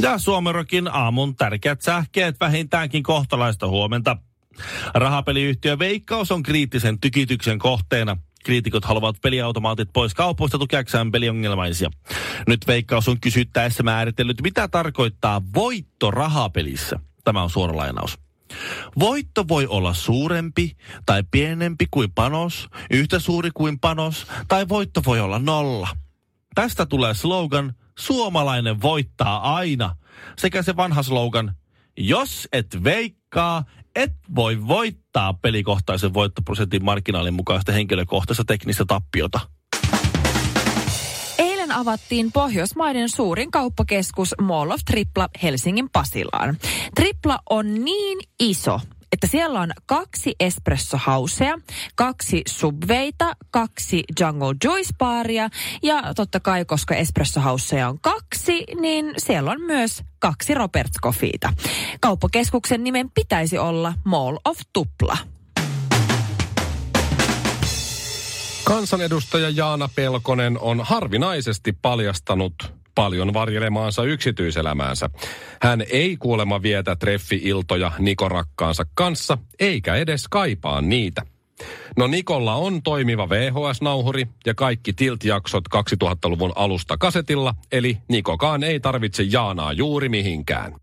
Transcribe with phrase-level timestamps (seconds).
[0.00, 4.16] Ja Suomerokin aamun tärkeät sähkeet vähintäänkin kohtalaista huomenta.
[4.94, 8.16] Rahapeliyhtiö Veikkaus on kriittisen tykityksen kohteena.
[8.44, 11.90] Kriitikot haluavat peliautomaatit pois kaupoista tukeakseen peliongelmaisia.
[12.46, 16.98] Nyt Veikkaus on kysyttäessä määritellyt, mitä tarkoittaa voitto rahapelissä.
[17.24, 18.18] Tämä on suora lainaus.
[18.98, 25.20] Voitto voi olla suurempi tai pienempi kuin panos, yhtä suuri kuin panos, tai voitto voi
[25.20, 25.88] olla nolla.
[26.54, 29.96] Tästä tulee slogan Suomalainen voittaa aina,
[30.38, 31.56] sekä se vanha slogan
[31.98, 39.40] Jos et veikkaa, et voi voittaa pelikohtaisen voittoprosentin marginaalin mukaista henkilökohtaista teknistä tappiota.
[41.38, 46.56] Eilen avattiin Pohjoismaiden suurin kauppakeskus Mall of Tripla Helsingin Pasilaan.
[46.94, 48.80] Tripla on niin iso,
[49.12, 51.58] että siellä on kaksi espressohausea,
[51.94, 55.48] kaksi subveita, kaksi Jungle Juice baaria
[55.82, 61.52] ja totta kai, koska espressohausseja on kaksi, niin siellä on myös kaksi Roberts Coffeeta.
[62.00, 65.18] Kauppakeskuksen nimen pitäisi olla Mall of Tupla.
[68.64, 72.54] Kansanedustaja Jaana Pelkonen on harvinaisesti paljastanut
[72.96, 75.10] paljon varjelemaansa yksityiselämäänsä.
[75.62, 81.22] Hän ei kuulemma vietä treffi-iltoja Nikorakkaansa kanssa, eikä edes kaipaa niitä.
[81.96, 89.22] No Nikolla on toimiva VHS-nauhuri ja kaikki Tilt-jaksot 2000-luvun alusta kasetilla, eli Nikokaan ei tarvitse
[89.22, 90.74] Jaanaa juuri mihinkään.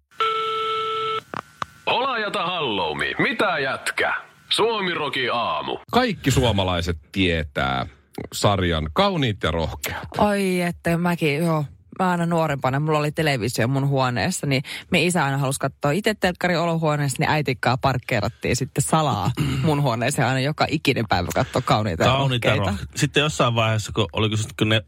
[1.85, 4.13] Olajata halloumi, mitä jätkä?
[4.49, 5.77] Suomiroki aamu.
[5.91, 7.85] Kaikki suomalaiset tietää
[8.33, 10.07] sarjan Kauniit ja rohkeat.
[10.17, 11.65] Oi, että mäkin, joo.
[11.99, 16.13] Mä aina nuorempana, mulla oli televisio mun huoneessa, niin me isä aina halusi katsoa itse
[16.13, 19.31] telkkari olohuoneessa, niin äitikkaa parkkeerattiin sitten salaa
[19.63, 22.73] mun huoneeseen aina joka ikinen päivä katsoa kauniita, Kauniita roh-.
[22.95, 24.81] Sitten jossain vaiheessa, kun oliko se, kun ne,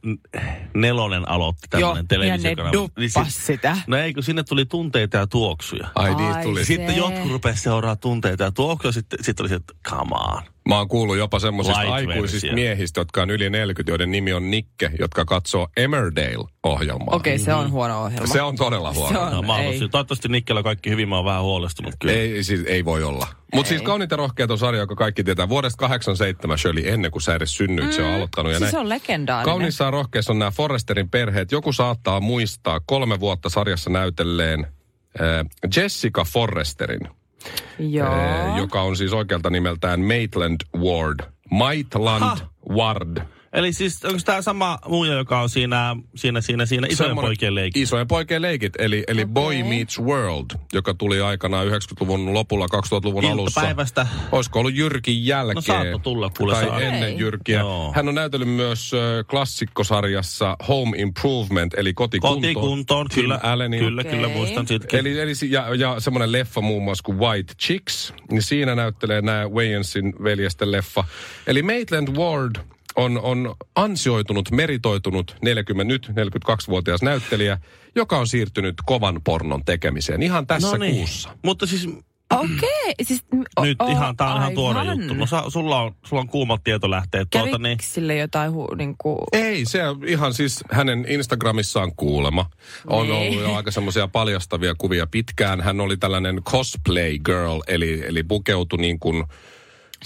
[0.76, 2.74] nelonen aloitti tämmöinen televisiokanava.
[2.74, 3.78] duppas sitä.
[3.88, 5.88] No ei, kun sinne tuli tunteita ja tuoksuja.
[5.96, 6.60] Ai, Ai niitä tuli.
[6.60, 10.42] se- Sitten jotkut rupesivat seuraamaan tunteita ja tuoksuja, sitten, sitten oli se, että come on.
[10.70, 14.92] Mä oon kuullut jopa semmoisista aikuisista miehistä, jotka on yli 40, joiden nimi on Nikke,
[15.00, 17.16] jotka katsoo Emmerdale-ohjelmaa.
[17.16, 18.28] Okei, se on huono ohjelma.
[18.28, 19.09] Se on todella huono.
[19.12, 19.31] Se on.
[19.31, 19.86] No, mahdollisesti.
[19.86, 19.90] ei.
[19.90, 22.14] Toivottavasti Nikkellä kaikki hyvin, mä oon vähän huolestunut kyllä.
[22.16, 23.28] Ei, siis ei voi olla.
[23.54, 25.50] Mutta siis Kauniit ja rohkeat on sarja, joka kaikki tietää.
[25.50, 28.52] Vuodesta 87 Shirley, ennen kuin sä edes synnyit, se on aloittanut.
[28.52, 28.86] Ja Siis se näin.
[28.86, 29.52] on legendaarinen.
[29.54, 31.52] Kauniissa ja rohkeissa on nämä Forresterin perheet.
[31.52, 34.59] Joku saattaa muistaa kolme vuotta sarjassa näytelleen
[35.22, 37.08] äh, Jessica Forresterin,
[37.79, 38.13] Joo.
[38.13, 41.19] äh, joka on siis oikealta nimeltään Maitland Ward.
[41.51, 42.38] Maitland Ha!
[42.69, 43.17] Ward.
[43.56, 47.56] Eli siis onko tämä sama muija, joka on siinä, siinä, siinä, siinä isojen Semmoinen poikien
[47.56, 47.82] leikki?
[47.82, 49.34] Isojen poikien leikit, eli, eli Okei.
[49.34, 53.62] Boy Meets World, joka tuli aikanaan 90-luvun lopulla, 2000-luvun alussa.
[53.62, 54.08] Iltapäivästä.
[54.32, 55.56] Olisiko ollut Jyrkin jälkeen?
[55.56, 56.82] No saattoi tulla, kuule, Tai saa.
[56.82, 57.20] ennen Okei.
[57.20, 57.60] Jyrkiä.
[57.60, 57.92] Joo.
[57.96, 62.42] Hän on näytellyt myös äh, klassikkosarjassa Home Improvement, eli kotikuntoon.
[62.42, 63.40] Kotikuntoon, Tim kyllä.
[63.44, 63.80] Allenin.
[63.80, 64.38] Kyllä, kyllä, Okei.
[64.38, 65.00] muistan siitäkin.
[65.00, 69.50] Eli, eli, ja, ja semmoinen leffa muun muassa kuin White Chicks, niin siinä näyttelee nämä
[69.50, 71.04] Wayansin veljesten leffa.
[71.48, 72.56] Eli Maitland Ward
[72.95, 77.57] on, on ansioitunut, meritoitunut 40, nyt 42-vuotias näyttelijä,
[77.95, 80.95] joka on siirtynyt kovan pornon tekemiseen ihan tässä no niin.
[80.95, 81.29] kuussa.
[81.44, 81.89] Mutta siis
[82.33, 83.23] Okei, siis...
[83.57, 85.13] o- nyt o- ihan, tää on ihan tuore juttu.
[85.13, 87.28] No sa, sulla, on, sulla on kuumat tietolähteet.
[87.29, 89.17] Tuota, Kävikö niin, sille jotain hu, niin kuin...
[89.33, 92.50] Ei, se on ihan siis hänen Instagramissaan kuulema.
[92.88, 93.16] On Niin.
[93.27, 95.62] ollut jo aika semmoisia paljastavia kuvia pitkään.
[95.62, 99.23] Hän oli tällainen cosplay girl, eli, eli pukeutui niin kuin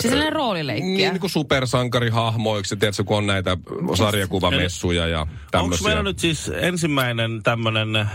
[0.02, 0.88] Siis sellainen roolileikkiä.
[0.88, 3.58] Niin, niin kuin supersankarihahmoiksi, tiedätkö, kun on näitä
[3.98, 5.88] sarjakuvamessuja ja onko tämmöisiä.
[5.88, 8.10] meillä nyt siis ensimmäinen tämmöinen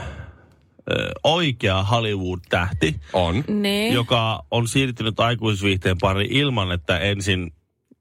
[1.25, 3.45] oikea Hollywood-tähti, On.
[3.49, 3.95] Niin.
[3.95, 7.53] joka on siirtynyt aikuisviihteen pariin ilman, että ensin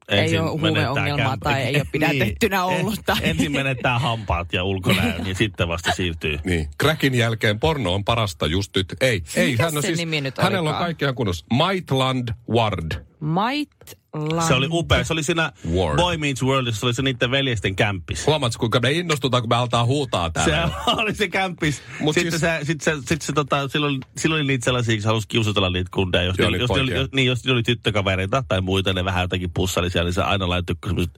[0.09, 3.29] Ei ensin ole menettää huumeongelmaa kämp- tai ei ole pidätettynä ollut tai- Niin.
[3.29, 6.39] Ensin menettää hampaat ja ulkonäön ja sitten vasta siirtyy.
[6.45, 6.69] Niin.
[6.81, 8.95] Crackin jälkeen porno on parasta just nyt.
[9.01, 9.51] Ei, ei.
[9.51, 10.95] Mikä hän on siis, nimi nyt hänellä on olikaan?
[11.01, 11.45] ihan kunnossa.
[11.53, 12.91] Maitland Ward.
[13.23, 14.47] Maitland.
[14.47, 15.03] Se oli upea.
[15.03, 15.95] Se oli siinä Ward.
[15.95, 18.27] Boy Meets Worldissa, se oli se niiden veljesten kämppis.
[18.27, 20.73] Huomaatko, kuinka me innostutaan, kun me aletaan huutaa Se täällä.
[21.01, 21.81] oli se kämppis.
[21.99, 25.01] Mut sitten siis- se, sit se, sit se tota, silloin, silloin oli niitä sellaisia, kun
[25.01, 26.23] se halusi kiusatella niitä kundeja.
[26.23, 29.21] Jos, Joo, niitä jos, oli, jos, niin, jos ne oli tyttökavereita tai muita, ne vähän
[29.21, 31.13] jotakin pussailisia, niin se aina laittoi semmoiset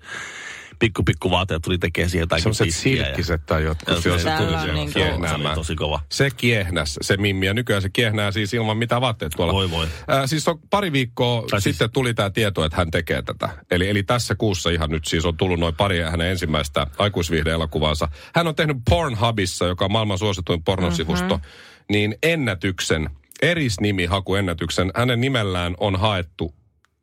[0.80, 4.38] pikku pikku vaatteet tuli tekemään siihen jotain Sellaiset pitkiä ja- silkkiset tai jotkut, se- Täällä
[4.38, 4.92] tuli on siellä niin
[5.30, 6.00] se oli tosi kova.
[6.12, 9.54] Se kiehnäs, se mimmi, ja nykyään se kiehnää siis ilman mitään vaatteet tuolla.
[9.54, 9.86] Voi voi.
[9.86, 13.50] Äh, siis on pari viikkoa Tai siis- sitten tuli tämä tieto, että hän tekee tätä.
[13.72, 18.08] Eli, eli tässä kuussa ihan nyt siis on tullut noin pari hänen ensimmäistä aikuisviihde-elokuvaansa.
[18.36, 21.46] Hän on tehnyt Pornhubissa, joka on maailman suosituin pornosivusto, Mhm.
[21.90, 23.10] niin ennätyksen,
[23.42, 26.54] erisnimihakuennätyksen, hänen nimellään on haettu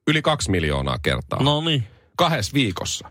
[0.07, 1.43] yli kaksi miljoonaa kertaa.
[1.43, 1.83] No niin,
[2.17, 3.11] Kahdessa viikossa.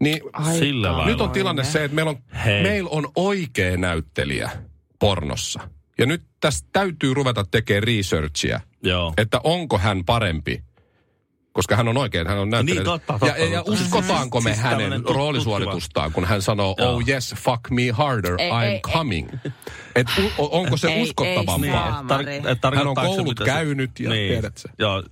[0.00, 0.20] Niin
[0.58, 1.06] sillä lailla.
[1.06, 2.62] nyt on tilanne se, että meillä on, Hei.
[2.62, 4.50] meillä on oikea näyttelijä
[4.98, 5.68] pornossa.
[5.98, 9.14] Ja nyt tässä täytyy ruveta tekemään researchia, Joo.
[9.16, 10.62] että onko hän parempi.
[11.52, 12.74] Koska hän on oikein, hän on näyttelijä.
[12.80, 13.72] Niin, totta, totta, ja, ja, ja totta.
[13.72, 16.90] uskotaanko me Siis hänen tut- roolisuoritustaan, kun hän sanoo, Joo.
[16.92, 18.80] oh yes, fuck me harder, Ei, I'm ei, ei.
[18.80, 19.28] coming.
[19.94, 20.06] Et
[20.38, 21.90] u- onko se Ei, ei uskottavampaa?
[21.92, 22.02] saa.
[22.02, 22.36] Mari.
[22.36, 24.68] et Hän on koulut mitä se- käynyt ja tiedät se.
[24.78, 25.02] Joo.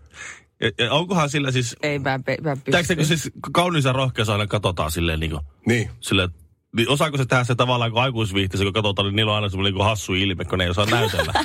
[0.65, 2.19] Ja, ja onkohan sillä siis, Ei mä, mä
[2.57, 2.71] pysty.
[2.71, 5.91] tiedätkö kun siis kauniis ja rohkeus aina katsotaan silleen niin kuin, Niin.
[6.01, 6.29] silleen,
[6.77, 9.75] niin osaako se tehdä se tavallaan kuin aikuisviihteessä, kun katsotaan, niin niillä on aina semmoinen
[9.75, 11.33] niin hassu ilme, kun ne ei osaa näytellä.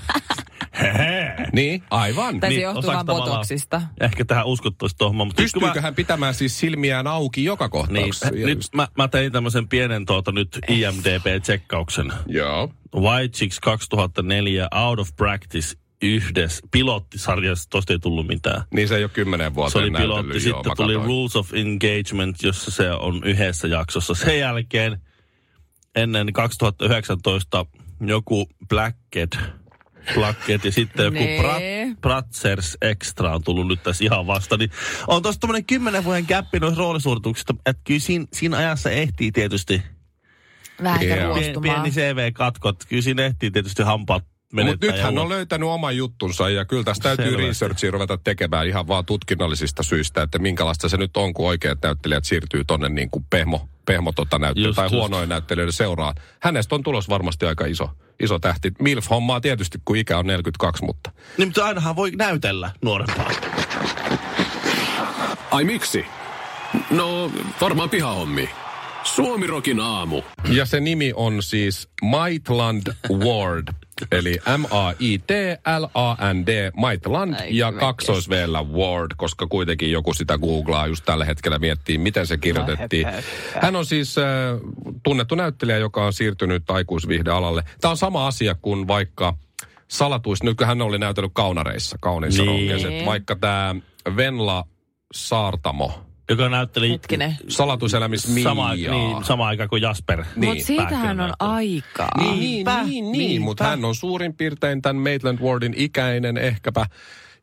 [0.81, 1.33] Hehe.
[1.53, 2.39] Niin, aivan.
[2.39, 3.81] Tai se Niin, johtuu vaan botoksista.
[4.01, 5.15] Ehkä tähän uskottuisi tuohon.
[5.15, 8.27] Mutta nyt kun Pystyykö hän pitämään siis silmiään auki joka Niin, kohtauksessa?
[8.35, 12.13] Ja nyt mä, mä tein tämmöisen pienen tuota nyt IMDB-tsekkauksen.
[12.27, 12.71] Joo.
[12.95, 16.61] White Chicks 2004, Out of Practice yhdessä.
[16.71, 18.63] Pilottisarjassa tosta ei tullut mitään.
[18.73, 22.71] Niin se ei ole kymmenen vuotta Se oli pilotti, sitten tuli Rules of Engagement, jossa
[22.71, 24.15] se on yhdessä jaksossa.
[24.15, 25.01] Sen jälkeen
[25.95, 27.65] ennen 2019
[28.01, 29.31] joku Blackhead,
[30.13, 31.41] Blackhead ja sitten joku.
[31.41, 31.61] Brat,
[32.01, 34.57] Bratzers Extra on tullut nyt tässä ihan vasta.
[34.57, 34.71] Niin
[35.07, 39.83] on tossa tommonen kymmenen vuoden käppi noissa roolisuorituksista, että kyllä siinä, siinä ajassa ehtii tietysti
[40.83, 41.37] Vähän Joo.
[41.37, 41.61] yeah.
[41.61, 42.85] pieni CV-katkot.
[42.85, 44.23] Kyllä siinä ehtii tietysti hampaat
[44.53, 44.91] Mutta menettää.
[44.91, 47.47] nyt hän on löytänyt oman juttunsa ja kyllä tässä täytyy Selvästi.
[47.47, 52.25] researchia ruveta tekemään ihan vaan tutkinnallisista syistä, että minkälaista se nyt on, kun oikeat näyttelijät
[52.25, 54.95] siirtyy tonne niin kuin pehmo, pehmo tota näyttely, Just, tai just.
[54.95, 56.13] huonoin näyttelijöiden seuraa.
[56.39, 58.71] Hänestä on tulos varmasti aika iso, iso tähti.
[58.79, 63.31] MILF-hommaa tietysti, kun ikä on 42, mutta Niin, mutta ainahan voi näytellä nuorempaa.
[65.51, 66.05] Ai miksi?
[66.89, 67.31] No,
[67.61, 68.49] varmaan pihahommi.
[69.03, 70.21] Suomirokin aamu.
[70.49, 73.67] Ja se nimi on siis Maitland Ward.
[74.11, 78.29] Eli M-A-I-T-L-A-N-D, Maitland Ai, ja kaksois
[78.73, 83.07] Ward, koska kuitenkin joku sitä googlaa just tällä hetkellä miettii, miten se kirjoitettiin.
[83.07, 83.23] No, höp,
[83.61, 84.25] Hän on siis äh,
[85.03, 87.63] tunnettu näyttelijä, joka on siirtynyt aikuisviihdealalle.
[87.81, 89.33] Tämä on sama asia kuin vaikka
[89.87, 92.55] salatuis, nyt kun hän oli näytellyt kaunareissa, kauniissa Niin.
[92.55, 92.71] niin.
[92.71, 93.75] rohkeiset, vaikka tämä
[94.15, 94.65] Venla
[95.13, 97.37] Saartamo, Joka näytteli Hetkinen.
[97.47, 98.49] salatuiselämis Miiaa.
[98.49, 100.23] sama, niin, sama aika kuin Jasper.
[100.35, 100.49] Niin.
[100.49, 102.09] Mutta siitähän on aikaa.
[102.17, 106.85] Niin, niin, Niinpä, niin, niin, mutta hän on suurin piirtein tämän Maitland Wardin ikäinen ehkäpä.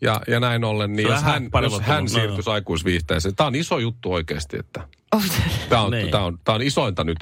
[0.00, 3.79] Ja, ja näin ollen, niin jos hän, jos hän no siirtyisi aikuisviihteeseen, tämä on iso
[3.79, 5.23] juttu oikeasti, että Oh,
[5.69, 6.11] tämä on, Niin.
[6.11, 7.19] tämä on, tämä on isointa nyt.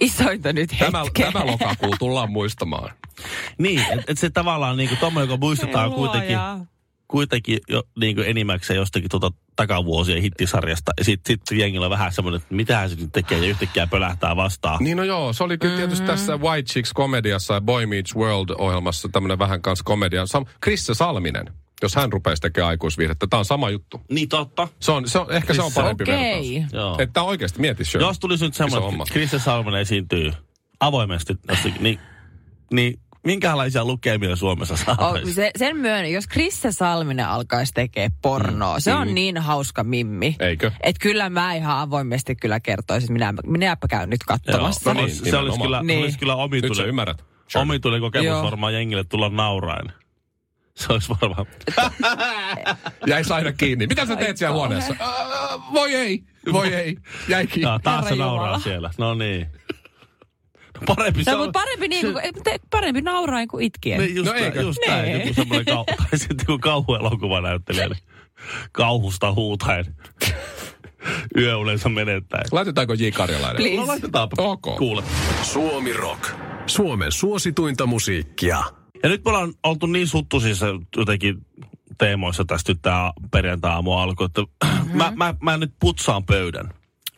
[0.00, 2.90] Isointa nyt Tämä, tämä lokakuu tullaan muistamaan.
[3.58, 6.58] Niin, että et se tavallaan niin kuin tommoinen, joka muistetaan Ei kuitenkin, luoja.
[7.08, 10.92] Kuitenkin jo, niin kuin enimmäkseen jostakin tuota takavuosien hittisarjasta.
[10.98, 14.36] Ja sitten sit jengillä on vähän semmoinen, että mitä se nyt tekee ja yhtäkkiä pölähtää
[14.36, 14.84] vastaan.
[14.84, 19.08] Niin no joo, se oli kyllä tietysti tässä White Chicks komediassa ja Boy Meets World-ohjelmassa
[19.08, 20.24] tämmöinen vähän kanssa komedia.
[20.24, 21.46] Sam- Krisse Salminen,
[21.82, 24.00] jos hän rupeaisi tekemään aikuisviihdettä, tämä on sama juttu.
[24.10, 24.68] Niin totta.
[24.80, 26.54] Se on, se on, ehkä se on parempi okei.
[26.54, 26.72] vertaus.
[26.72, 26.96] Joo.
[26.98, 28.08] Että oikeasti mieti Shirley.
[28.08, 30.32] Jos tulisi nyt semmoinen, että Krista Salmonen esiintyy
[30.80, 32.00] avoimesti, jossakin, niin,
[32.72, 35.34] niin minkälaisia lukemia Suomessa Oh, saataisiin?
[35.34, 40.36] se, sen myönnän, jos Krissa Salminen alkaisi tekee pornoa, se on niin hauska mimmi.
[40.40, 40.72] Eikö?
[40.82, 44.94] Että kyllä mä ihan avoimesti kyllä kertoisin, että minä, minäpä käyn nyt katsomassa.
[44.94, 46.02] no no, niin, se, olisi kyllä, Niin.
[46.02, 47.24] olisi kyllä Nyt sä omituinen, ymmärrät.
[47.50, 47.62] Shirley.
[47.62, 48.42] omituinen kokemus Joo.
[48.44, 49.92] varmaan jengille tulla nauraen.
[50.74, 51.46] Se olisi varmaan...
[53.06, 53.86] Jäi aina kiinni.
[53.86, 54.94] Mitä sä teet siellä huoneessa?
[55.72, 56.96] Voi ei, voi ei.
[57.28, 57.70] Jäi kiinni.
[57.72, 58.90] Ja taas se nauraa siellä.
[58.98, 59.46] No niin.
[60.80, 61.44] No Parempi se No, on.
[61.44, 62.24] mutta parempi, niin kuin,
[62.70, 64.00] parempi nauraen kuin itkien.
[64.00, 64.60] Niin, just, No no eikö?
[64.60, 65.20] just näin, Niin.
[65.20, 67.98] joku semmoinen kau- tai sitten joku kauhuelokuva näyttelijä, niin
[68.72, 69.84] kauhusta huutaen.
[71.38, 72.44] Yöunensa menettäen.
[72.52, 73.08] Laitetaanko J.
[73.14, 73.56] Karjalainen?
[73.56, 73.76] Please.
[73.76, 74.62] No laitetaanpa Ok.
[74.78, 75.02] kuule.
[75.42, 76.30] Suomi Rock.
[76.66, 78.62] Suomen suosituinta musiikkia.
[79.02, 80.66] Ja nyt me ollaan oltu niin suttusissa
[80.96, 81.46] jotenkin
[81.98, 84.96] teemoissa tästä nyt tää perjantai-aamu alkoi, että Mhm.
[84.98, 86.70] mä, mä, mä nyt putsaan pöydän.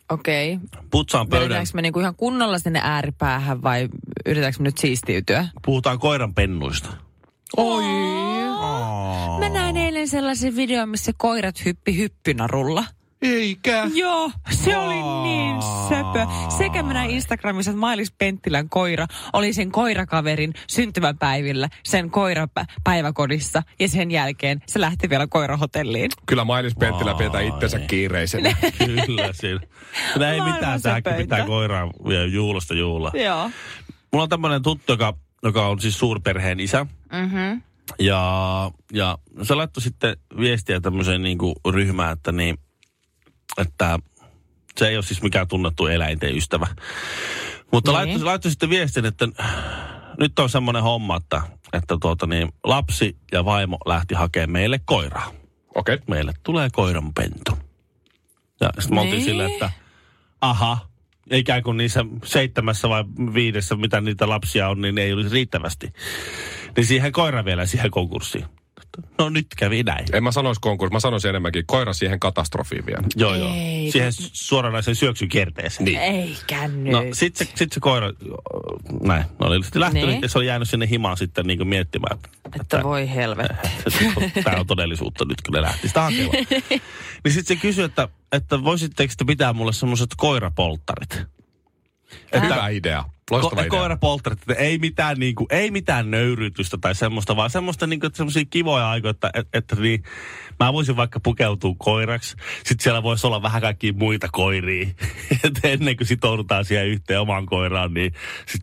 [0.09, 0.53] Okei.
[0.53, 0.67] Okay.
[0.91, 1.43] Putsaan pöydän.
[1.43, 3.89] Vedetäänkö me niinku ihan kunnolla sinne ääripäähän vai
[4.25, 5.47] yritetäänkö me nyt siistiytyä?
[5.65, 6.89] Puhutaan koiran pennuista.
[7.57, 7.83] Oi.
[9.39, 12.83] Mä näin eilen sellaisen videon, missä koirat hyppi hyppynarulla.
[13.21, 13.87] Eikä.
[13.93, 15.55] Joo, se oli niin
[15.89, 16.25] söpö.
[16.57, 23.63] Sekä minä Instagramissa, että Mailis Penttilän koira oli sen koirakaverin syntymäpäivillä sen koirapäiväkodissa.
[23.79, 26.11] Ja sen jälkeen se lähti vielä koirahotelliin.
[26.25, 28.55] Kyllä Mailis Penttilä pidetään itsensä kiireisenä.
[29.05, 29.59] Kyllä siinä.
[30.31, 31.21] Ei mitään, tämäkin söpöintä.
[31.35, 33.11] pitää koiraa vielä juulasta juulla.
[33.13, 33.51] Joo.
[34.13, 36.85] Mulla on tämmöinen tuttu, joka, joka on siis suurperheen isä.
[37.11, 37.61] Mm-hmm.
[37.99, 42.57] Ja, ja se laittoi sitten viestiä tämmöiseen niin kuin ryhmään, että, niin,
[43.59, 43.99] että
[44.77, 46.67] se ei ole siis mikään tunnettu eläinten ystävä.
[47.71, 47.95] Mutta Niin.
[47.97, 49.27] laittoi, laittoi sitten viestin, että
[50.19, 51.41] nyt on semmoinen homma, että,
[51.73, 55.31] että tuota niin, lapsi ja vaimo lähti hakemaan meille koiraa.
[55.75, 55.95] Okei.
[55.95, 56.05] Okay.
[56.07, 57.57] Meille tulee koiran pentu.
[58.61, 59.25] Ja sitten me oltiin Niin.
[59.25, 59.71] silleen, että
[60.41, 60.77] aha,
[61.31, 65.93] ikään kuin niissä seitsemässä vai viidessä, mitä niitä lapsia on, niin ei olisi riittävästi.
[66.77, 68.45] Niin siihen koira vielä siihen konkurssiin.
[69.17, 70.05] No nyt kävi näin.
[70.13, 73.03] En mä sanoisi konkurssi, mä sanoisin enemmänkin koira siihen katastrofiin vielä.
[73.15, 73.53] Joo, joo.
[73.55, 75.85] Ei, Siihen suoranaisen syöksykierteeseen.
[75.85, 75.99] Niin.
[75.99, 76.91] Eikä nyt.
[76.91, 78.11] No sit se, sit se koira,
[79.03, 80.21] näin, no oli sitten lähtenyt Niin.
[80.21, 82.19] ja se oli jäänyt sinne himaan sitten niin kuin miettimään.
[82.61, 83.69] että voi helvetti.
[84.43, 86.33] Tämä on todellisuutta nyt, kun ne lähti sitä hakemaan.
[87.23, 91.21] niin sitten se kysyi, että, että voisitteko te pitää mulle semmoiset koirapolttarit?
[92.43, 93.05] Hyvä idea.
[93.31, 93.69] Loistava Ko- idea.
[93.79, 98.11] koirapolttarit, että ei mitään, niin kuin, ei mitään nöyrytystä tai semmoista, vaan semmoista niin kuin,
[98.15, 100.03] semmoisia kivoja aikoja, että, että, että niin,
[100.59, 102.35] mä voisin vaikka pukeutua koiraksi.
[102.57, 104.87] Sitten siellä voisi olla vähän kaikkia muita koiria.
[105.43, 108.13] että ennen kuin sitoudutaan siihen yhteen omaan koiraan, niin
[108.45, 108.61] sit,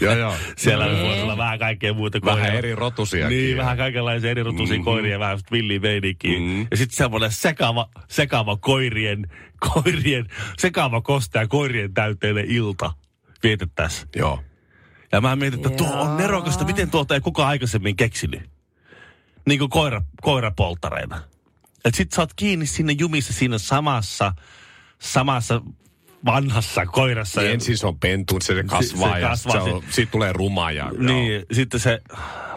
[0.00, 0.34] Joo, joo.
[0.56, 1.02] siellä Niin.
[1.06, 2.42] voisi olla vähän kaikkea muuta koiria.
[2.44, 3.38] Vähän eri rotusiakin.
[3.38, 4.84] Niin, vähän kaikenlaisia eri rotuisia Mhm.
[4.84, 6.38] koiria ja vähän villiä meininkiä.
[6.40, 6.60] Mhm.
[6.70, 9.30] Ja sitten semmoinen sekava, sekava koirien,
[9.74, 10.26] koirien,
[10.58, 12.92] sekava kostea koirien täyteinen ilta
[13.48, 14.08] vietettäisiin.
[14.16, 14.42] Joo.
[15.12, 16.16] Ja mä mietin, että tuo on Joo.
[16.16, 18.50] nerokasta, miten tuota ei kukaan aikaisemmin keksinyt.
[19.46, 21.16] Niin kuin koira, koirapolttareita.
[21.84, 24.32] Että sit sä oot kiinni sinne jumissa siinä samassa,
[24.98, 25.60] samassa
[26.24, 27.40] vanhassa koirassa.
[27.40, 30.32] Niin ensin se on pentu, se, se kasvaa se ja kasvaa, se on, siitä tulee
[30.32, 30.70] ruma.
[30.70, 32.00] Ja, Niin, sitten se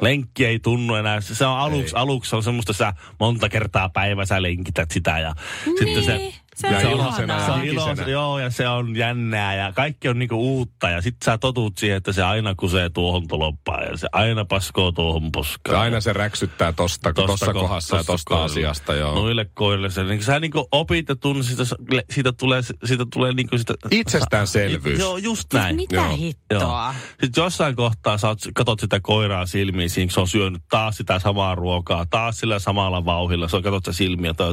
[0.01, 1.21] lenkki ei tunnu enää.
[1.21, 2.01] Se on aluksi, Ei.
[2.01, 5.35] aluksi on semmoista, sä monta kertaa päivässä lenkität sitä ja
[5.79, 6.33] sitten se...
[6.61, 7.45] Se Ja on iloisena ihanaa.
[7.45, 7.93] Se on henkisenä.
[8.03, 10.89] ilo, joo, ja se on jännää ja kaikki on niinku uutta.
[10.89, 14.91] Ja sit sä totut siihen, että se aina kusee tuohon toloppaan ja se aina paskoo
[14.91, 15.75] tuohon poskaan.
[15.75, 18.51] Ja aina se räksyttää tosta, Tosta tossa ko- kohdassa ja tosta tosta kohdalla.
[18.51, 18.93] asiasta.
[18.93, 19.15] Joo.
[19.15, 21.63] Noille koirille se, niin sä niinku opit ja tunnet, siitä,
[22.11, 23.73] siitä tulee, siitä tulee niinku sitä...
[23.91, 24.99] Itsestäänselvyys.
[24.99, 25.75] Joo, just näin.
[25.75, 26.15] Mitä Joo.
[26.17, 26.95] hittoa?
[27.21, 31.19] Sitten jossain kohtaa sä oot, katot sitä koiraa silmiin, siinä se on syönyt taas sitä
[31.19, 33.47] samaa ruokaa, taas sillä samalla vauhilla.
[33.47, 34.43] Se on katot sitä silmiä, että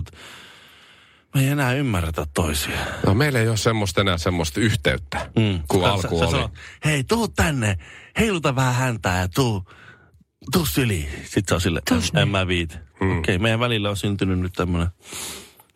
[1.36, 2.78] me ei enää ymmärretä toisia.
[3.06, 5.62] No, meillä ei ole semmoista enää semmoista yhteyttä, mm.
[5.68, 6.24] kuin Sä- alku sä, oli.
[6.24, 6.52] Sä sanot,
[6.84, 7.76] hei, tuu tänne,
[8.18, 9.62] heiluta vähän häntää ja tuu,
[10.52, 11.08] tuu syliin.
[11.24, 12.76] Sitten se on sille, en, en mä viiti.
[13.00, 13.18] Mm.
[13.18, 14.88] Okei, meidän välillä on syntynyt nyt tämmöinen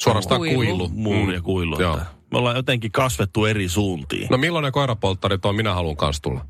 [0.03, 0.55] Suorastaan Kuilu.
[0.55, 0.89] kuilu.
[0.89, 1.77] muuri ja kuilu.
[1.77, 1.85] Mm.
[1.85, 4.29] Että me ollaan jotenkin kasvettu eri suuntiin.
[4.31, 5.55] No milloin ne koirapolttarit on?
[5.57, 6.47] Minä haluan kanssa tulla.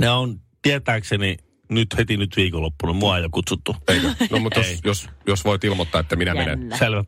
[0.00, 1.36] Ne on tietääkseni
[1.68, 2.92] nyt heti nyt viikonloppuna.
[2.92, 3.76] Mua ei ole kutsuttu.
[3.88, 4.14] Eikö?
[4.30, 4.72] No mutta Ei.
[4.72, 6.60] jos, jos, jos voit ilmoittaa, että minä menen.
[6.60, 6.78] Jännä.
[6.78, 7.04] Selvä.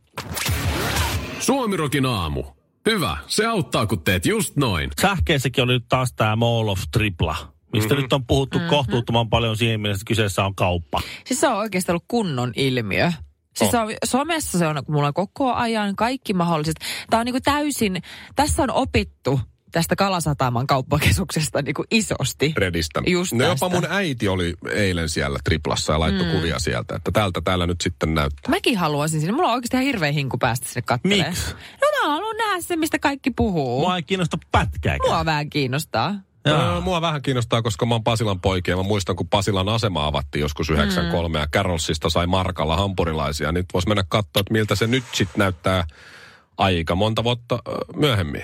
[1.41, 2.45] Suomirokin aamu.
[2.87, 4.91] Hyvä, se auttaa kun teet just noin.
[5.01, 7.37] Sähkeessäkin oli nyt taas tämä Mall of Tripla,
[7.73, 8.03] mistä mm-hmm.
[8.03, 8.71] nyt on puhuttu mm-hmm.
[8.71, 11.01] kohtuuttoman paljon siinä mielessä, että kyseessä on kauppa.
[11.25, 13.13] Siis se on oikeasti ollut kunnon ilmiö.
[13.57, 16.77] Siis on, somessa se on mulla koko ajan kaikki mahdolliset.
[17.11, 18.03] Tämä on niinku täysin,
[18.37, 19.41] tässä on opittu
[19.73, 22.53] tästä Kalasataman kauppakeskuksesta niinku isosti.
[22.57, 23.03] Redistä.
[23.07, 26.33] Just no jopa mun äiti oli eilen siellä triplassa ja laittoi mm.
[26.33, 28.51] kuvia sieltä, että tältä täällä nyt sitten näyttää.
[28.51, 29.33] Mäkin haluaisin sinne.
[29.33, 31.31] Mulla on oikeasti ihan hirveä hinku päästä sinne katselemaan.
[31.31, 31.55] Miksi?
[31.55, 33.81] No mä haluan nähdä se, mistä kaikki puhuu.
[33.81, 35.11] Mua ei kiinnosta pätkääkään.
[35.11, 36.15] Mua vähän kiinnostaa.
[36.47, 36.75] Jaa.
[36.75, 38.73] No, mua vähän kiinnostaa, koska mä oon Pasilan poikia.
[38.73, 41.41] ja Mä muistan, kun Pasilan asema avattiin joskus 93 mm.
[41.41, 43.53] ja Carolsista sai markalla hampurilaisia.
[43.53, 45.87] Niin vois mennä katsoa, että miltä se nyt sitten näyttää
[46.59, 47.59] aika monta vuotta
[47.97, 48.43] myöhemmin.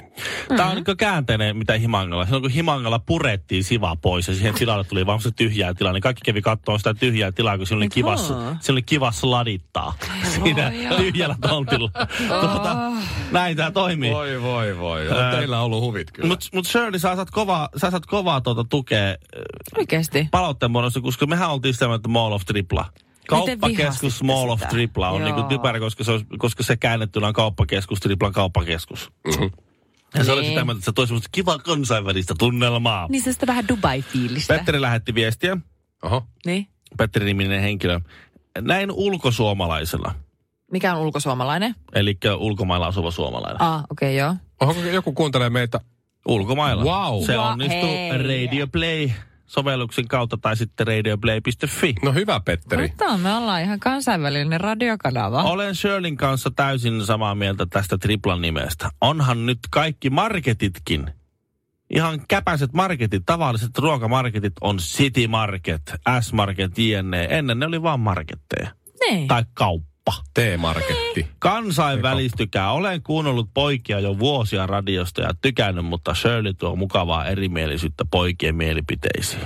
[0.49, 2.25] Tämä on niin käänteinen, mitä Himangalla.
[2.25, 6.03] Silloin kun Himangalla purettiin siva pois ja siihen tilalle tuli vaan se tyhjää tilaa, niin
[6.03, 8.57] kaikki kävi katsomaan sitä tyhjää tilaa, kun siinä oli kiva, Aha.
[8.61, 9.95] siinä oli kiva sladittaa
[10.35, 11.91] siinä tyhjällä tontilla.
[12.41, 12.77] tuota,
[13.31, 14.13] näin tämä toimii.
[14.13, 15.09] Voi, voi, voi.
[15.09, 16.29] On Ää, teillä ollut huvit kyllä.
[16.29, 19.17] Mutta mut Shirley, sä saat kovaa, sä saat kovaa tuota tukea
[19.79, 20.29] Oikeasti.
[20.31, 22.85] palautteen muodossa, koska mehän oltiin sitä mieltä Mall of Tripla.
[23.29, 24.61] Kauppakeskus vihasitte Mall of?
[24.71, 25.49] Tripla on niinku Joo.
[25.49, 29.11] typerä, koska se, olisi, koska se käännettynä on kauppakeskus, Triplan kauppakeskus.
[29.27, 29.43] Mhm.
[30.15, 30.51] Ja se oli Niin.
[30.53, 33.07] sitä mieltä, että se toi semmoista kivaa kansainvälistä tunnelmaa.
[33.11, 34.55] Niin se sitä vähän Dubai-fiilistä.
[34.55, 35.57] Petteri lähetti viestiä,
[36.03, 36.27] Oho.
[36.47, 36.67] Niin.
[36.99, 38.01] Petteri-niminen henkilö.
[38.61, 40.15] Näin ulkosuomalaisella,
[40.73, 41.75] Mikä on ulkosuomalainen?
[41.95, 43.63] eli ulkomailla asuva suomalainen.
[43.63, 44.37] Ah, okei, okay, joo.
[44.61, 45.81] Oho, joku kuuntelee meitä.
[46.29, 46.85] Ulkomailla.
[46.85, 47.25] Wow.
[47.25, 47.91] Se onnistuu.
[48.29, 49.11] Radio Play
[49.53, 51.95] sovelluksen kautta tai sitten radioplay.fi.
[52.03, 52.89] No hyvä, Petteri.
[52.89, 55.43] Mutta me ollaan ihan kansainvälinen radiokanava.
[55.43, 58.91] Olen Shirlin kanssa täysin samaa mieltä tästä triplan nimestä.
[59.01, 61.11] Onhan nyt kaikki marketitkin,
[61.91, 65.83] ihan käpäiset marketit, tavalliset ruokamarketit on City Market,
[66.21, 67.27] S-Market, jne.
[67.31, 68.71] Ennen ne oli vaan marketteja.
[69.01, 69.29] Niin.
[69.29, 69.92] Tai kauppa.
[70.35, 71.27] T-marketti.
[71.39, 72.73] Kansainvälistykää.
[72.73, 79.43] Olen kuunnellut poikia jo vuosia radiosta ja tykännyt, mutta Shirley tuo mukavaa erimielisyyttä poikien mielipiteisiin.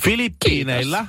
[0.00, 1.06] Filippiineillä,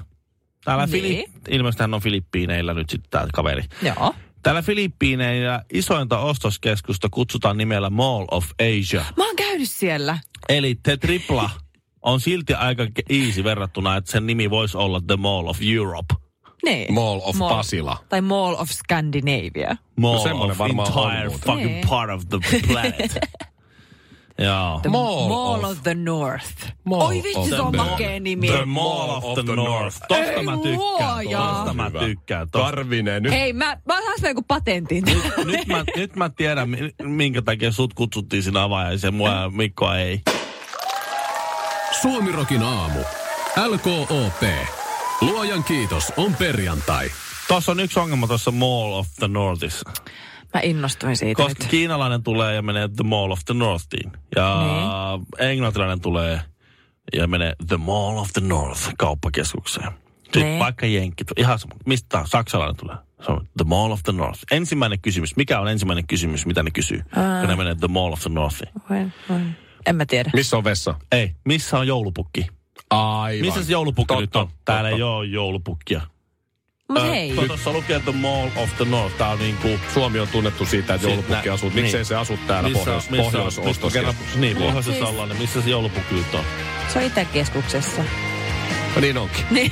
[0.65, 1.03] täällä Niin.
[1.03, 3.63] Fili- ilmeisesti hän on Filippiineillä nyt sitten tämä kaveri.
[3.82, 4.15] Joo.
[4.43, 9.05] Täällä Filippiineillä isointa ostoskeskusta kutsutaan nimellä Mall of Asia.
[9.17, 10.17] Mä oon käynyt siellä.
[10.50, 11.50] Eli te tripla
[12.01, 16.15] on silti aika easy verrattuna, että sen nimi voisi olla The Mall of Europe.
[16.65, 16.93] Niin.
[16.93, 17.98] Mall of Pasila.
[18.10, 19.75] Tai Mall of Scandinavia.
[19.96, 21.88] Mall semmoinen of on entire fucking Niin.
[21.89, 23.17] part of the planet.
[24.39, 24.79] Joo.
[24.82, 26.74] The Mall Mall of- of, the North.
[26.84, 28.48] Mall Oi vitsi, se on makea nimi.
[28.48, 29.98] The Mall of the North.
[30.08, 30.77] Tosta Ei mä tykkään.
[30.77, 31.39] luoja.
[31.39, 32.50] Tosta mä tykkään.
[32.51, 32.65] Tosta.
[32.72, 33.24] Karvinen.
[33.24, 35.03] Nyt Hei, mä, mä saan joku patentin.
[35.46, 39.98] Nyt mä, nyt mä tiedän, mi- minkä takia sut kutsuttiin sinä avajaiseen, mua ja Mikkoa
[39.98, 40.22] ei.
[42.01, 43.00] Suomirokin aamu.
[43.67, 44.43] LKOP.
[45.22, 47.10] Luojan kiitos on perjantai.
[47.48, 49.91] Tuossa on yksi ongelma tuossa Mall of the Northissa.
[50.53, 51.72] Mä innostuin siitä Koska nyt.
[51.72, 54.12] kiinalainen tulee ja menee The Mall of the Northiin.
[54.36, 55.50] Ja Niin.
[55.50, 56.41] englantilainen tulee
[57.13, 59.91] ja menee The Mall of the North kauppakeskukseen.
[60.24, 60.60] Sitten Niin.
[60.60, 61.74] vaikka jenkki, ihan sama.
[61.86, 62.96] Mistä saksalainen tulee.
[63.25, 64.39] Se on The Mall of the North.
[64.51, 65.36] Ensimmäinen kysymys.
[65.36, 67.00] Mikä on ensimmäinen kysymys, mitä ne kysyy?
[67.39, 68.72] Kun ne menee The Mall of the Northiin.
[69.86, 70.29] En mä tiedä.
[70.34, 70.96] missä on vessa?
[71.12, 72.48] Ei, missä on joulupukki?
[72.93, 73.45] Aivan.
[73.45, 74.50] Missä se joulupukki Totta, nyt on?
[74.65, 74.97] Täällä totta.
[74.97, 76.01] ei ole joulupukkia.
[76.89, 77.35] Mut hei.
[77.47, 79.17] Tuossa lukee The Mall of the North.
[79.17, 79.67] Tää on niinku...
[79.93, 81.69] Suomi on tunnettu siitä, että joulupukki asuu.
[81.69, 81.81] niin.
[81.81, 85.41] Miksei se asu täällä missä, pohjois, missä, pohjois missä, kerran, Niin, pohjoisessa Siis- ollaan, niin
[85.41, 86.43] missä se joulupukki nyt on?
[86.93, 88.03] Se on Itäkeskuksessa.
[88.95, 89.45] No niin onkin.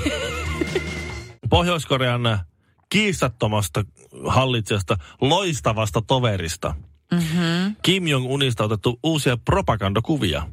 [1.50, 2.40] Pohjois-Korean
[2.90, 3.84] kiistattomasta
[4.28, 6.76] hallitsijasta, loistavasta toverista.
[7.12, 7.76] Mm-hmm.
[7.82, 10.44] Kim Jong-unista on otettu uusia propagandakuvia.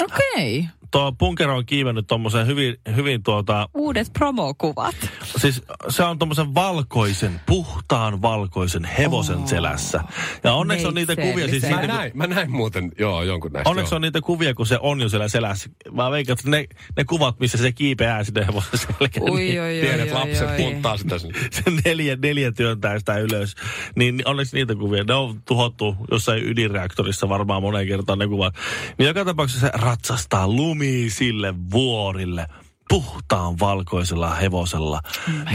[0.00, 0.58] Okei.
[0.58, 0.70] Okay.
[0.90, 4.96] Tuo punkero on kiivennyt tuommoisen hyvin, hyvin tuota, Uudet promokuvat.
[5.36, 9.46] siis se on tuommoisen valkoisen, puhtaan valkoisen hevosen oh.
[9.48, 10.00] selässä.
[10.44, 13.70] Ja onneksi on niitä kuvia, siis Mä näin, mä näin muuten, joo, jonkun näistä.
[13.70, 13.96] onneksi joo.
[13.96, 15.70] on niitä kuvia, kun se on jo siellä selässä.
[15.92, 16.66] Mä veikkaan, että ne,
[16.96, 19.30] ne kuvat, missä se kiipeää sinne hevosen selkään.
[19.30, 20.56] Ui, niin, oi, oi, Pienet oi, lapset oi.
[20.56, 21.38] punttaa sitä sinne.
[21.52, 23.54] se neljä, neljä työntää sitä ylös.
[23.96, 25.04] Niin onneksi niitä kuvia.
[25.04, 28.54] Ne on tuhottu jossain ydinreaktorissa varmaan moneen kertaan ne kuvat.
[28.98, 32.46] Niin joka tapauksessa se ratsastaa lumisille vuorille
[32.88, 35.00] puhtaan valkoisella hevosella,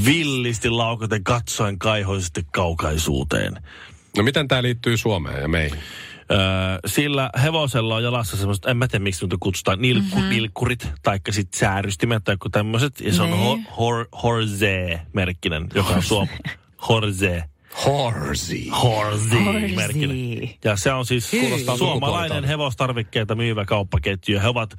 [0.06, 3.54] villisti laukaten katsoen kaihoisesti kaukaisuuteen.
[4.18, 5.80] No miten tämä liittyy Suomeen ja meihin?
[6.32, 6.40] Öö,
[6.86, 10.30] sillä hevosella on jalassa semmoiset, en mä tiedä miksi niitä kutsutaan, nilkku, mm-hmm.
[10.30, 13.02] nilkkurit, taikka sitten säärystimet tai joku tämmöiset.
[13.02, 13.66] Ja se on ho, Nee.
[13.78, 16.28] hor, Horze-merkkinen, joka on suom...
[16.90, 17.44] Horze.
[17.86, 18.70] Horsey.
[18.70, 20.50] Horzi-merkkinen.
[20.64, 21.32] Ja se on siis
[21.78, 24.40] suomalainen hevostarvikkeita myyvä kauppaketju.
[24.40, 24.74] He ovat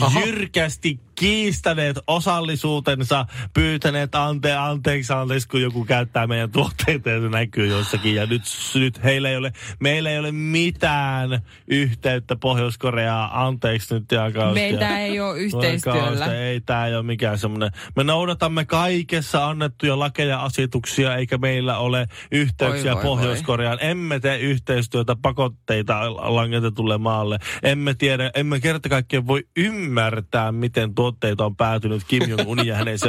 [0.00, 0.20] Aha.
[0.20, 7.66] jyrkästi kiistäneet osallisuutensa, pyytäneet ante, anteeksi, anteeksi, kun joku käyttää meidän tuotteita ja se näkyy
[7.66, 8.14] jossakin.
[8.14, 8.42] Ja nyt,
[8.74, 13.30] nyt heillä ei ole, meillä ei ole mitään yhteyttä Pohjois-Koreaan.
[13.32, 16.34] Anteeksi nyt ja Meitä ei ole yhteistyöllä.
[16.34, 17.70] Ei tämä ei ole mikään semmoinen.
[17.96, 23.78] Me noudatamme kaikessa annettuja lakeja ja asetuksia, eikä meillä ole yhteyksiä Oi, voi, Pohjois-Koreaan.
[23.80, 27.38] Emme tee yhteistyötä pakotteita langetetulle maalle.
[27.62, 32.98] Emme tiedä, emme kerta kaikkiaan voi ymmärtää, miten tuotteita on päätynyt Kim Jong-un ja hänen
[32.98, 33.08] se.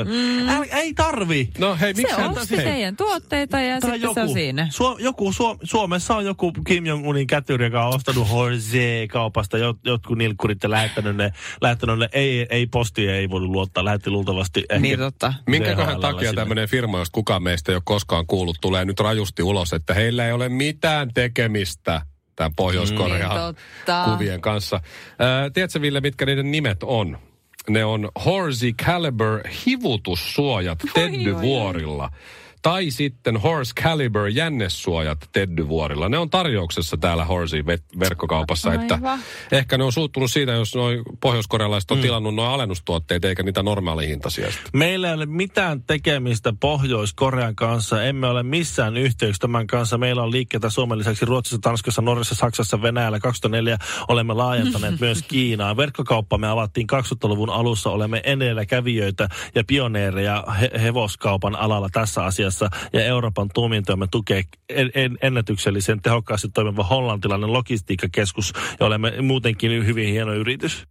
[0.50, 1.50] Äl, ei tarvi.
[1.58, 4.68] No hei, miksi Se osti hei, teidän tuotteita ja Tai sitten se on siinä.
[4.70, 10.18] Suo, joku Suo, Suomessa on joku Kim Jong-unin kätyri, joka on ostanut Horze-kaupasta jot, jotkut
[10.18, 14.80] nilkkurit ja lähettänyt ne, lähettänyt ne ei, ei posti ei voinut luottaa, lähetti luultavasti ehkä
[14.82, 15.34] Niin totta.
[15.48, 16.42] Minkäköhän takia sinne.
[16.42, 20.26] tämmöinen firma, jos kukaan meistä ei ole koskaan kuullut, tulee nyt rajusti ulos, että heillä
[20.26, 22.02] ei ole mitään tekemistä
[22.36, 24.06] tämän Pohjois-Korean Niin totta.
[24.12, 24.82] kuvien kanssa.
[25.20, 27.18] Ää, tiedätkö Ville, mitkä niiden nimet on?
[27.70, 32.10] Ne on Horsey Caliber hivutussuojat Teddyvuorilla.
[32.62, 36.10] Tai sitten Horse Caliber jännessuojat Teddyvuorilla.
[36.10, 38.74] Ne on tarjouksessa täällä Horsey ve- verkkokaupassa.
[38.74, 39.20] Että Aivan.
[39.52, 42.02] ehkä ne on suuttunut siitä, jos noi pohjoiskorealaiset on mm.
[42.02, 44.48] tilannut noin alennustuotteita eikä niitä normaalihintaisia.
[44.74, 48.04] Meillä ei ole mitään tekemistä Pohjois-Korean kanssa.
[48.04, 49.98] Emme ole missään yhteyksissä tämän kanssa.
[49.98, 53.20] Meillä on liikkeitä Suomen lisäksi Ruotsissa, Tanskassa, Norjassa, Saksassa, Venäjällä.
[53.20, 55.78] 2004 olemme laajentaneet myös Kiinaan.
[55.78, 57.90] Verkkokauppamme avattiin 2000-luvun alussa.
[57.90, 62.51] Olemme edelläkävijöitä ja pioneereja he- hevoskaupan alalla tässä asiassa.
[62.94, 68.54] Ja Euroopan tuomioistuimen tukee en- en- ennätyksellisen tehokkaasti toimiva hollantilainen logistiikkakeskus.
[68.80, 70.88] Ja olemme muutenkin hyvin hieno yritys.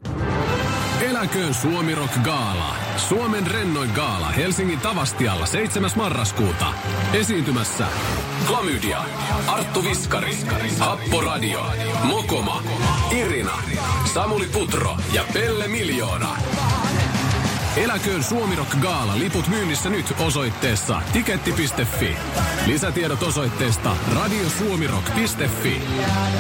[1.11, 2.77] Eläköön Suomi Rock Gaala.
[2.97, 5.91] Suomen rennoin gaala Helsingin Tavastialla 7.
[5.97, 6.67] marraskuuta.
[7.13, 7.87] Esiintymässä
[8.47, 9.05] Klamydia,
[9.47, 10.37] Arttu Viskari,
[10.79, 11.67] Happo Radio,
[12.05, 12.63] Mokoma,
[13.19, 13.59] Irina,
[14.15, 16.37] Samuli Putro ja Pelle Miljoona.
[17.77, 22.17] Eläköön Suomi Rock Gaala liput myynnissä nyt osoitteessa tiketti.fi.
[22.67, 25.83] Lisätiedot osoitteesta radiosuomirock.fi.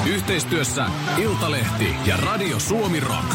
[0.06, 0.86] Yhteistyössä
[1.18, 3.34] Iltalehti ja Radio Suomi Rock.